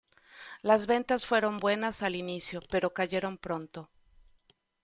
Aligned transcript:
Las 0.63 0.87
ventas 0.87 1.27
fueron 1.27 1.59
buenas 1.59 2.01
al 2.01 2.15
inicio, 2.15 2.59
pero 2.71 2.91
cayeron 2.91 3.37
pronto. 3.37 3.87